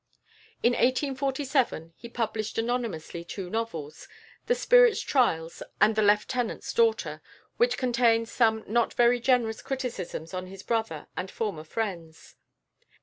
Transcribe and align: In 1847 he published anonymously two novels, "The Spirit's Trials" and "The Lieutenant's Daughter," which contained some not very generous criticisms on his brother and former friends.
In 0.63 0.73
1847 0.73 1.93
he 1.95 2.09
published 2.09 2.57
anonymously 2.57 3.23
two 3.23 3.51
novels, 3.51 4.07
"The 4.47 4.55
Spirit's 4.55 4.99
Trials" 4.99 5.61
and 5.79 5.95
"The 5.95 6.01
Lieutenant's 6.01 6.73
Daughter," 6.73 7.21
which 7.57 7.77
contained 7.77 8.27
some 8.27 8.63
not 8.65 8.95
very 8.95 9.19
generous 9.19 9.61
criticisms 9.61 10.33
on 10.33 10.47
his 10.47 10.63
brother 10.63 11.05
and 11.15 11.29
former 11.29 11.63
friends. 11.63 12.35